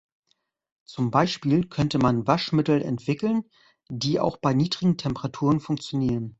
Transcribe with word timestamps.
Zum 0.83 1.11
Beispiel 1.11 1.67
könnte 1.67 1.99
man 1.99 2.25
Waschmittel 2.25 2.81
entwickeln, 2.81 3.43
die 3.87 4.19
auch 4.19 4.37
bei 4.37 4.51
niedrigen 4.55 4.97
Temperaturen 4.97 5.59
funktionieren. 5.59 6.29